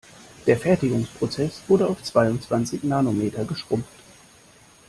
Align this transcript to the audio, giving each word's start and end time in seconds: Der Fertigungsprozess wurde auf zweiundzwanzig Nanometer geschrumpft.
Der 0.47 0.57
Fertigungsprozess 0.57 1.61
wurde 1.67 1.87
auf 1.87 2.01
zweiundzwanzig 2.01 2.81
Nanometer 2.81 3.45
geschrumpft. 3.45 4.01